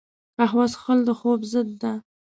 [0.37, 1.93] قهوه څښل د خوب ضد ده